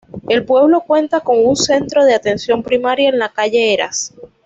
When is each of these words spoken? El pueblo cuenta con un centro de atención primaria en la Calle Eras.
El 0.29 0.45
pueblo 0.45 0.81
cuenta 0.81 1.19
con 1.19 1.45
un 1.45 1.55
centro 1.55 2.03
de 2.05 2.15
atención 2.15 2.63
primaria 2.63 3.09
en 3.09 3.19
la 3.19 3.29
Calle 3.31 3.71
Eras. 3.71 4.15